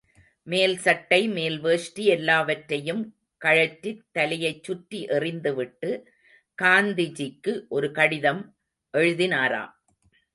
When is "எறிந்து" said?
5.05-5.53